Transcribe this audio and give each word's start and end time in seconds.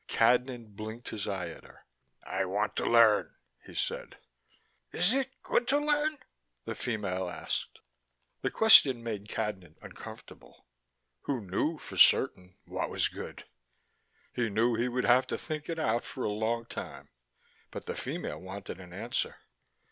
Cadnan 0.07 0.75
blinked 0.75 1.09
his 1.09 1.27
eye 1.27 1.49
at 1.49 1.63
her. 1.63 1.85
"I 2.23 2.43
want 2.45 2.75
to 2.77 2.89
learn," 2.89 3.35
he 3.63 3.75
said. 3.75 4.17
"Is 4.91 5.13
it 5.13 5.43
good 5.43 5.67
to 5.67 5.77
learn?" 5.77 6.17
the 6.65 6.73
female 6.73 7.29
asked. 7.29 7.77
The 8.41 8.49
question 8.49 9.03
made 9.03 9.29
Cadnan 9.29 9.75
uncomfortable: 9.79 10.65
who 11.25 11.41
knew, 11.41 11.77
for 11.77 11.97
certain, 11.97 12.55
what 12.65 12.89
was 12.89 13.09
good? 13.09 13.45
He 14.33 14.49
knew 14.49 14.73
he 14.73 14.87
would 14.87 15.05
have 15.05 15.27
to 15.27 15.37
think 15.37 15.69
it 15.69 15.77
out 15.77 16.03
for 16.03 16.23
a 16.23 16.31
long 16.31 16.65
time. 16.65 17.09
But 17.69 17.85
the 17.85 17.95
female 17.95 18.39
wanted 18.41 18.79
an 18.79 18.93
answer. 18.93 19.35